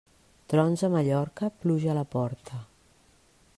[0.53, 2.65] Trons a Mallorca, pluja a la porta.